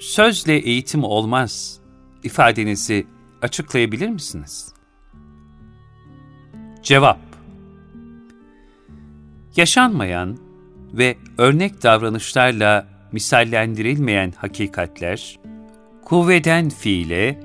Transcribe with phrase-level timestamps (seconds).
[0.00, 1.80] sözle eğitim olmaz
[2.22, 3.06] ifadenizi
[3.42, 4.74] açıklayabilir misiniz?
[6.82, 7.18] Cevap
[9.56, 10.38] Yaşanmayan
[10.92, 15.38] ve örnek davranışlarla misallendirilmeyen hakikatler,
[16.04, 17.40] kuvveden fiile,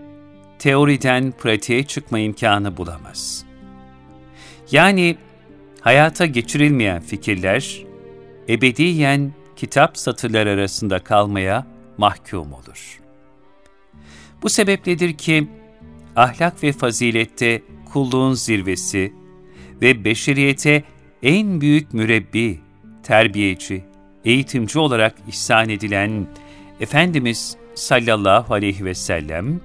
[0.59, 3.45] teoriden pratiğe çıkma imkanı bulamaz.
[4.71, 5.17] Yani
[5.81, 7.83] hayata geçirilmeyen fikirler,
[8.49, 12.99] ebediyen kitap satırlar arasında kalmaya mahkum olur.
[14.41, 15.47] Bu sebepledir ki,
[16.15, 17.61] ahlak ve fazilette
[17.93, 19.13] kulluğun zirvesi
[19.81, 20.83] ve beşeriyete
[21.23, 22.59] en büyük mürebbi,
[23.03, 23.83] terbiyeci,
[24.25, 26.27] eğitimci olarak ihsan edilen
[26.79, 29.61] Efendimiz sallallahu aleyhi ve sellem,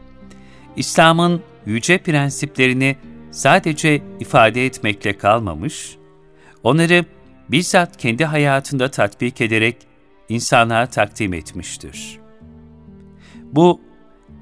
[0.76, 2.96] İslam'ın yüce prensiplerini
[3.30, 5.96] sadece ifade etmekle kalmamış,
[6.62, 7.04] onları
[7.48, 9.76] bizzat kendi hayatında tatbik ederek
[10.28, 12.19] insanlığa takdim etmiştir.
[13.52, 13.80] Bu,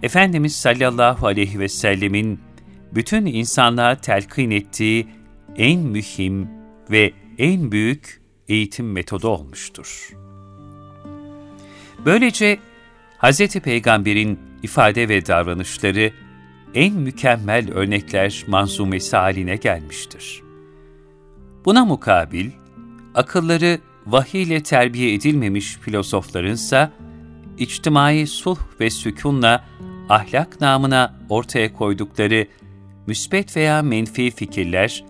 [0.03, 2.41] Efendimiz sallallahu aleyhi ve sellemin
[2.95, 5.07] bütün insanlığa telkin ettiği
[5.57, 6.49] en mühim
[6.91, 10.11] ve en büyük eğitim metodu olmuştur.
[12.05, 12.59] Böylece
[13.19, 13.61] Hz.
[13.61, 16.13] Peygamber'in ifade ve davranışları
[16.75, 20.43] en mükemmel örnekler manzumesi haline gelmiştir.
[21.65, 22.51] Buna mukabil,
[23.15, 26.93] akılları vahiy ile terbiye edilmemiş filozoflarınsa,
[27.59, 29.65] içtimai sulh ve sükunla
[30.09, 32.47] ahlak namına ortaya koydukları
[33.07, 35.05] müsbet veya menfi fikirler,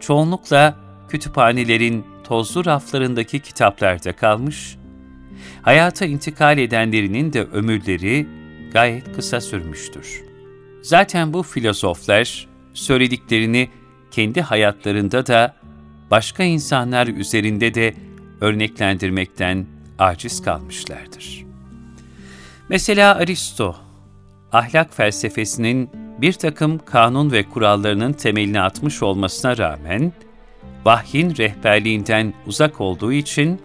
[0.00, 0.76] çoğunlukla
[1.08, 4.76] kütüphanelerin tozlu raflarındaki kitaplarda kalmış,
[5.62, 8.26] hayata intikal edenlerinin de ömürleri
[8.72, 10.22] gayet kısa sürmüştür.
[10.82, 13.68] Zaten bu filozoflar söylediklerini
[14.10, 15.56] kendi hayatlarında da
[16.10, 17.94] başka insanlar üzerinde de
[18.40, 19.66] örneklendirmekten
[19.98, 21.43] aciz kalmışlardır.
[22.68, 23.76] Mesela Aristo,
[24.52, 30.12] ahlak felsefesinin bir takım kanun ve kurallarının temelini atmış olmasına rağmen,
[30.84, 33.60] vahyin rehberliğinden uzak olduğu için,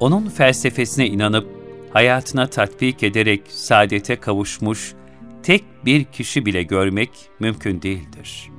[0.00, 1.48] onun felsefesine inanıp
[1.92, 4.94] hayatına tatbik ederek saadete kavuşmuş
[5.42, 7.10] tek bir kişi bile görmek
[7.40, 8.50] mümkün değildir.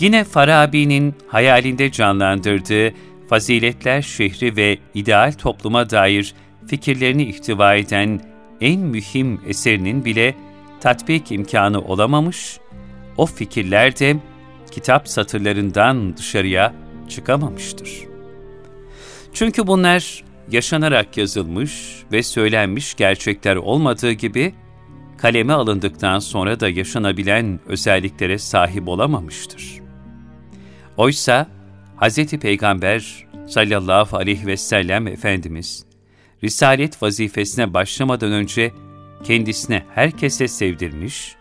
[0.00, 2.94] Yine Farabi'nin hayalinde canlandırdığı
[3.28, 6.34] faziletler şehri ve ideal topluma dair
[6.66, 8.20] fikirlerini ihtiva eden
[8.60, 10.34] en mühim eserinin bile
[10.80, 12.58] tatbik imkanı olamamış,
[13.16, 14.16] o fikirler de
[14.70, 16.74] kitap satırlarından dışarıya
[17.08, 17.90] çıkamamıştır.
[19.32, 24.54] Çünkü bunlar yaşanarak yazılmış ve söylenmiş gerçekler olmadığı gibi,
[25.18, 29.80] kaleme alındıktan sonra da yaşanabilen özelliklere sahip olamamıştır.
[30.96, 31.46] Oysa
[32.00, 32.26] Hz.
[32.26, 35.84] Peygamber sallallahu aleyhi ve sellem Efendimiz,
[36.44, 38.72] Risalet vazifesine başlamadan önce
[39.24, 41.36] kendisine herkese sevdirmiş,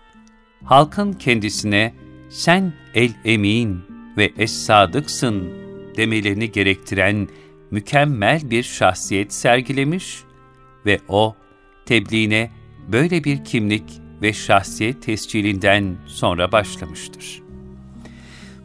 [0.64, 1.94] halkın kendisine
[2.30, 3.82] sen el-emin
[4.18, 5.54] ve es-sadıksın
[5.98, 7.28] demelerini gerektiren
[7.72, 10.18] mükemmel bir şahsiyet sergilemiş
[10.86, 11.36] ve o,
[11.86, 12.52] tebliğine
[12.88, 13.84] böyle bir kimlik
[14.22, 17.42] ve şahsiyet tescilinden sonra başlamıştır.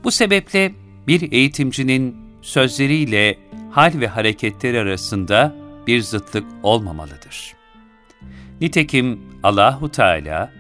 [0.04, 0.72] Bu sebeple
[1.06, 3.38] bir eğitimcinin sözleriyle
[3.70, 7.54] hal ve hareketleri arasında bir zıtlık olmamalıdır.
[8.60, 10.53] Nitekim Allahu Teala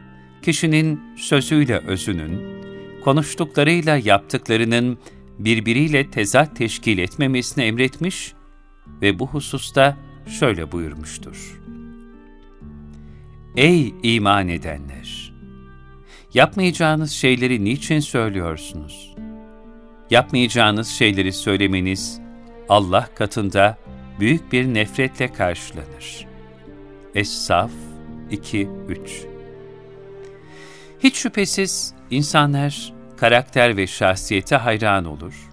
[0.42, 2.62] kişinin sözüyle özünün,
[3.04, 4.98] konuştuklarıyla yaptıklarının
[5.38, 8.32] birbiriyle tezat teşkil etmemesini emretmiş
[9.02, 9.96] ve bu hususta
[10.26, 11.60] şöyle buyurmuştur.
[13.56, 15.32] Ey iman edenler!
[16.34, 19.14] Yapmayacağınız şeyleri niçin söylüyorsunuz?
[20.10, 22.20] Yapmayacağınız şeyleri söylemeniz
[22.68, 23.78] Allah katında
[24.20, 26.26] büyük bir nefretle karşılanır.
[27.14, 27.70] Es-Saf
[28.30, 29.32] 2-3
[31.02, 35.50] Hiç şüphesiz insanlar karakter ve şahsiyete hayran olur,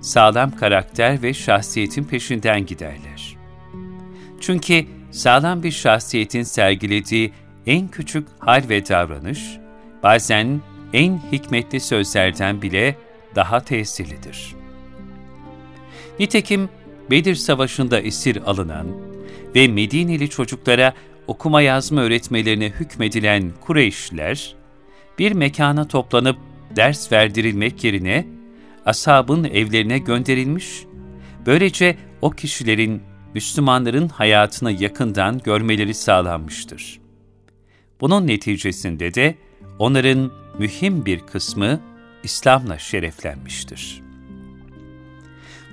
[0.00, 3.36] sağlam karakter ve şahsiyetin peşinden giderler.
[4.40, 7.32] Çünkü sağlam bir şahsiyetin sergilediği
[7.66, 9.58] en küçük hal ve davranış,
[10.02, 10.60] bazen
[10.92, 12.96] en hikmetli sözlerden bile
[13.34, 14.54] daha tesirlidir.
[16.18, 16.68] Nitekim
[17.10, 18.86] Bedir Savaşı'nda esir alınan
[19.54, 20.94] ve Medineli çocuklara
[21.26, 24.54] okuma yazma öğretmelerine hükmedilen Kureyşliler,
[25.18, 26.36] bir mekana toplanıp
[26.76, 28.26] ders verdirilmek yerine
[28.86, 30.84] ashabın evlerine gönderilmiş,
[31.46, 33.02] böylece o kişilerin
[33.34, 37.00] Müslümanların hayatını yakından görmeleri sağlanmıştır.
[38.00, 39.34] Bunun neticesinde de
[39.78, 41.80] onların mühim bir kısmı
[42.22, 44.05] İslam'la şereflenmiştir.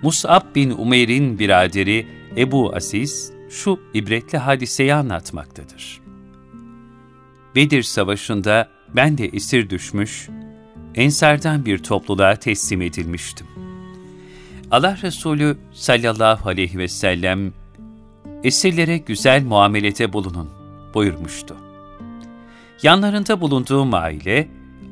[0.04, 2.08] Mus'ab bin Umeyr'in biraderi
[2.38, 6.02] Ebu Aziz şu ibretli hadiseyi anlatmaktadır.
[7.56, 10.30] Bedir Savaşı'nda ben de esir düşmüş,
[10.96, 13.48] Ensardan bir topluluğa teslim edilmiştim.
[14.72, 17.54] Allah Resulü sallallahu aleyhi ve sellem,
[18.44, 20.50] esirlere güzel muamelete bulunun
[20.94, 21.58] buyurmuştu.
[22.84, 24.48] Yanlarında bulunduğum aile,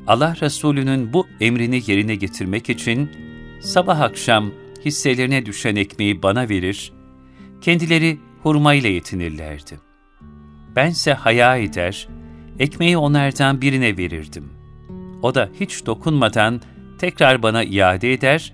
[0.07, 3.11] Allah Resulü'nün bu emrini yerine getirmek için
[3.61, 4.51] sabah akşam
[4.85, 6.93] hisselerine düşen ekmeği bana verir,
[7.61, 9.79] kendileri hurma ile yetinirlerdi.
[10.75, 12.07] Bense haya eder,
[12.59, 14.49] ekmeği onlardan birine verirdim.
[15.21, 16.61] O da hiç dokunmadan
[16.99, 18.53] tekrar bana iade eder,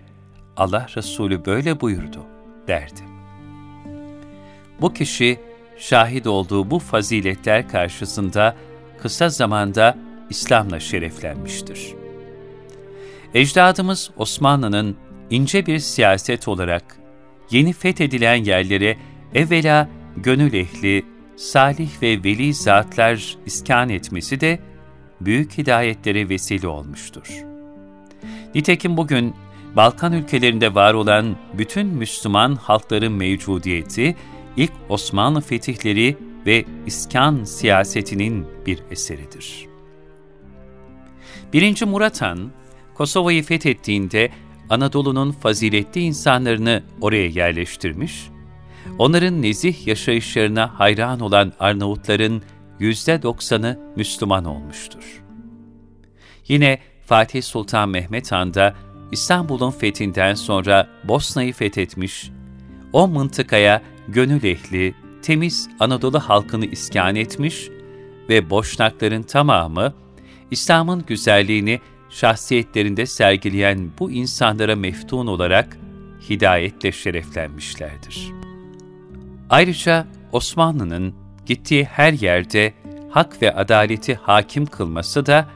[0.57, 2.25] Allah Resulü böyle buyurdu
[2.68, 3.01] derdi.
[4.81, 5.39] Bu kişi
[5.77, 8.56] şahit olduğu bu faziletler karşısında
[9.01, 9.97] kısa zamanda
[10.30, 11.94] İslam'la şereflenmiştir.
[13.33, 14.97] Ecdadımız Osmanlı'nın
[15.29, 17.00] ince bir siyaset olarak
[17.51, 18.97] yeni fethedilen yerlere
[19.33, 24.59] evvela gönül ehli, salih ve veli zatlar iskan etmesi de
[25.21, 27.27] büyük hidayetlere vesile olmuştur.
[28.56, 29.35] Nitekim bugün
[29.75, 34.15] Balkan ülkelerinde var olan bütün Müslüman halkların mevcudiyeti,
[34.57, 39.68] ilk Osmanlı fetihleri ve iskan siyasetinin bir eseridir.
[41.53, 41.85] 1.
[41.85, 42.51] Murat Han,
[42.94, 44.30] Kosova'yı fethettiğinde
[44.69, 48.29] Anadolu'nun faziletli insanlarını oraya yerleştirmiş,
[48.97, 52.41] onların nezih yaşayışlarına hayran olan Arnavutların
[52.79, 55.23] yüzde doksanı Müslüman olmuştur.
[56.47, 58.75] Yine Fatih Sultan Mehmet Han da
[59.11, 62.31] İstanbul'un fethinden sonra Bosna'yı fethetmiş,
[62.93, 67.69] o mıntıkaya gönül ehli, temiz Anadolu halkını iskan etmiş
[68.29, 69.93] ve Boşnakların tamamı,
[70.51, 71.79] İslam'ın güzelliğini
[72.09, 75.77] şahsiyetlerinde sergileyen bu insanlara meftun olarak
[76.30, 78.31] hidayetle şereflenmişlerdir.
[79.50, 81.13] Ayrıca Osmanlı'nın
[81.45, 82.74] gittiği her yerde
[83.09, 85.50] hak ve adaleti hakim kılması da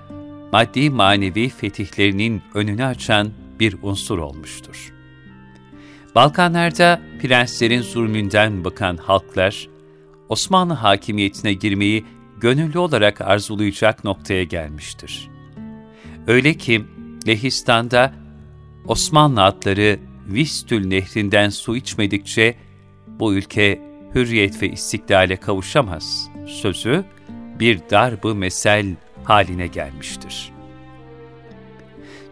[0.52, 4.94] maddi manevi fetihlerinin önünü açan bir unsur olmuştur.
[6.16, 9.68] Balkanlarda prenslerin zulmünden bıkan halklar,
[10.30, 12.06] Osmanlı hakimiyetine girmeyi
[12.38, 15.30] gönüllü olarak arzulayacak noktaya gelmiştir.
[16.28, 16.86] Öyle ki
[17.28, 18.14] Lehistan'da
[18.88, 22.56] Osmanlı atları Vistül nehrinden su içmedikçe
[23.08, 23.82] bu ülke
[24.16, 27.06] hürriyet ve istiklale kavuşamaz sözü
[27.60, 30.52] bir darbı mesel haline gelmiştir.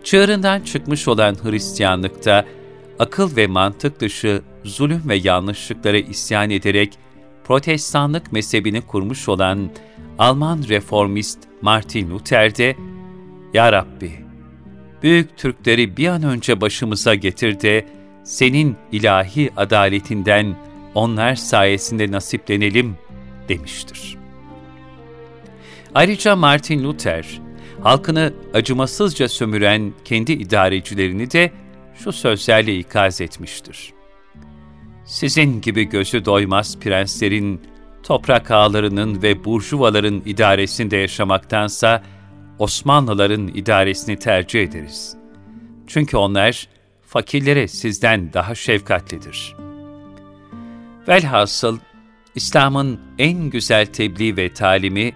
[0.03, 2.45] Çığırından çıkmış olan Hristiyanlıkta
[2.99, 6.93] akıl ve mantık dışı zulüm ve yanlışlıklara isyan ederek
[7.43, 9.69] protestanlık mezhebini kurmuş olan
[10.17, 12.75] Alman reformist Martin Luther de
[13.53, 14.11] ''Ya Rabbi,
[15.03, 17.85] büyük Türkleri bir an önce başımıza getir de
[18.23, 20.55] senin ilahi adaletinden
[20.95, 23.09] onlar sayesinde nasiplenelim.''
[23.49, 24.17] demiştir.
[25.95, 27.41] Ayrıca Martin Luther,
[27.81, 31.51] halkını acımasızca sömüren kendi idarecilerini de
[31.95, 33.93] şu sözlerle ikaz etmiştir.
[35.05, 37.61] Sizin gibi gözü doymaz prenslerin,
[38.03, 42.03] toprak ağalarının ve burjuvaların idaresinde yaşamaktansa
[42.59, 45.15] Osmanlıların idaresini tercih ederiz.
[45.87, 46.67] Çünkü onlar
[47.05, 49.55] fakirlere sizden daha şefkatlidir.
[51.07, 51.79] Velhasıl
[52.35, 55.11] İslam'ın en güzel tebliğ ve talimi,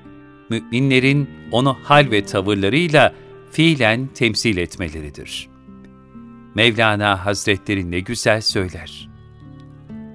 [0.50, 3.14] müminlerin onu hal ve tavırlarıyla
[3.52, 5.50] fiilen temsil etmeleridir.
[6.56, 9.10] Mevlana Hazretleri ne güzel söyler.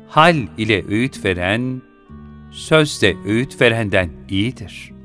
[0.09, 1.83] Hal ile öğüt veren,
[2.51, 4.98] sözde öğüt verenden iyidir.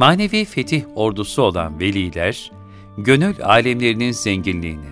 [0.00, 2.50] Manevi fetih ordusu olan veliler,
[2.98, 4.90] gönül alemlerinin zenginliğini,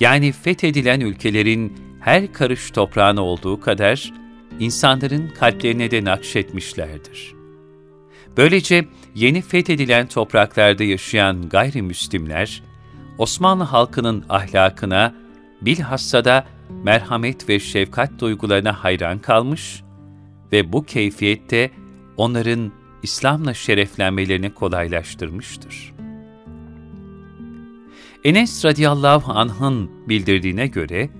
[0.00, 4.12] yani fethedilen ülkelerin her karış toprağına olduğu kadar,
[4.60, 7.34] insanların kalplerine de nakşetmişlerdir.
[8.36, 12.62] Böylece yeni fethedilen topraklarda yaşayan gayrimüslimler,
[13.18, 15.14] Osmanlı halkının ahlakına,
[15.60, 16.46] bilhassa da
[16.84, 19.82] merhamet ve şefkat duygularına hayran kalmış
[20.52, 21.70] ve bu keyfiyette
[22.16, 25.94] onların İslam'la şereflenmelerini kolaylaştırmıştır.
[28.24, 31.10] Enes radıyallahu anh'ın bildirdiğine göre,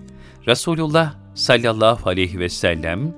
[0.47, 3.15] Resulullah sallallahu aleyhi ve sellem,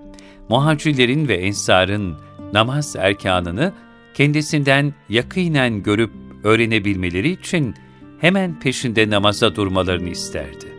[0.48, 2.16] muhacirlerin ve ensarın
[2.52, 3.72] namaz erkanını
[4.14, 6.12] kendisinden yakinen görüp
[6.44, 7.74] öğrenebilmeleri için
[8.20, 10.72] hemen peşinde namaza durmalarını isterdi.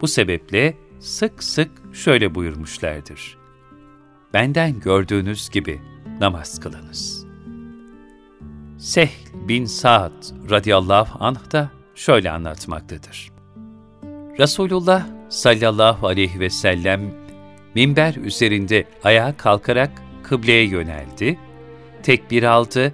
[0.00, 3.38] Bu sebeple sık sık şöyle buyurmuşlardır.
[4.34, 5.80] Benden gördüğünüz gibi
[6.22, 7.26] namaz kılınız.
[8.78, 13.30] Sehl bin Sa'd radıyallahu anh da şöyle anlatmaktadır.
[14.38, 17.14] Resulullah sallallahu aleyhi ve sellem
[17.74, 19.90] minber üzerinde ayağa kalkarak
[20.22, 21.38] kıbleye yöneldi,
[22.02, 22.92] tekbir aldı,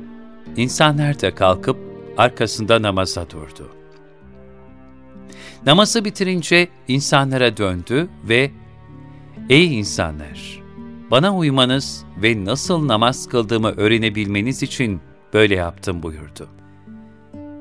[0.56, 1.76] insanlar da kalkıp
[2.16, 3.70] arkasında namaza durdu.
[5.66, 8.50] Namazı bitirince insanlara döndü ve
[9.50, 10.57] ''Ey insanlar!
[11.10, 15.00] Bana uymanız ve nasıl namaz kıldığımı öğrenebilmeniz için
[15.32, 16.48] böyle yaptım.'' buyurdu.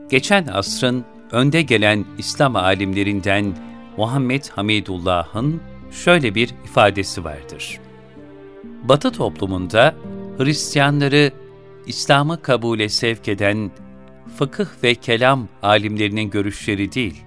[0.10, 3.58] Geçen asrın önde gelen İslam alimlerinden
[3.98, 5.62] Muhammed Hamidullah'ın
[5.92, 7.80] şöyle bir ifadesi vardır.
[8.84, 9.96] Batı toplumunda
[10.38, 11.32] Hristiyanları
[11.88, 13.72] İslam'ı kabule sevk eden
[14.38, 17.24] fıkıh ve kelam alimlerinin görüşleri değil,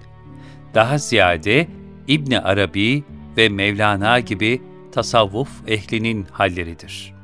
[0.74, 1.68] daha ziyade
[2.08, 3.04] İbni Arabi
[3.36, 7.14] ve Mevlana gibi tasavvuf ehlinin halleridir.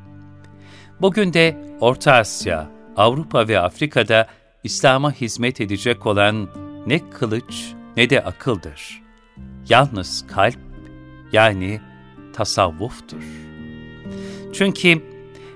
[1.00, 4.26] Bugün de Orta Asya, Avrupa ve Afrika'da
[4.64, 6.48] İslam'a hizmet edecek olan
[6.86, 9.02] ne kılıç ne de akıldır.
[9.68, 10.58] Yalnız kalp
[11.32, 11.80] yani
[12.32, 13.22] tasavvuftur.
[14.52, 15.02] Çünkü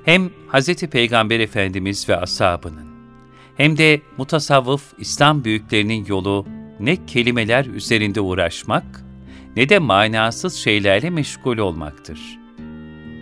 [0.04, 0.74] hem Hz.
[0.74, 2.90] Peygamber Efendimiz ve ashabının
[3.56, 6.46] hem de mutasavvıf İslam büyüklerinin yolu
[6.80, 9.04] ne kelimeler üzerinde uğraşmak
[9.56, 12.38] ne de manasız şeylerle meşgul olmaktır.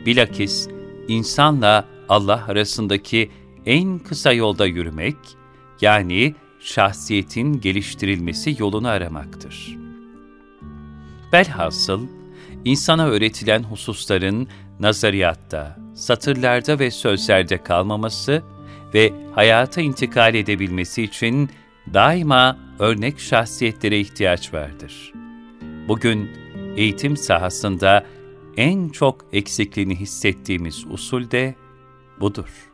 [0.06, 0.68] Bilakis
[1.08, 3.30] insanla Allah arasındaki
[3.66, 5.16] en kısa yolda yürümek,
[5.80, 9.76] yani şahsiyetin geliştirilmesi yolunu aramaktır.
[11.32, 12.06] Belhasıl,
[12.64, 14.48] insana öğretilen hususların
[14.80, 18.42] nazariyatta, satırlarda ve sözlerde kalmaması
[18.94, 21.50] ve hayata intikal edebilmesi için
[21.94, 25.12] daima örnek şahsiyetlere ihtiyaç vardır.
[25.88, 26.30] Bugün
[26.76, 28.06] eğitim sahasında
[28.56, 31.54] en çok eksikliğini hissettiğimiz usul de
[32.20, 32.70] budur.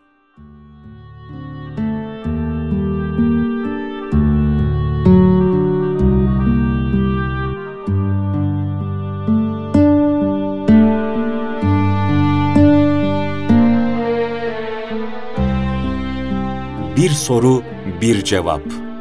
[16.96, 17.62] Bir soru,
[18.00, 18.93] bir cevap.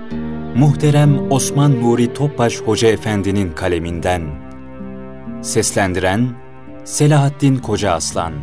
[0.55, 4.21] Muhterem Osman Nuri Topbaş Hoca Efendi'nin kaleminden.
[5.41, 6.29] Seslendiren
[6.83, 8.33] Selahattin Koca Aslan